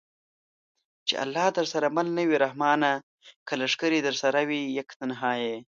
[1.07, 2.91] چې الله درسره مل نه وي رحمانه!
[3.47, 5.55] که لښکرې درسره وي یک تنها یې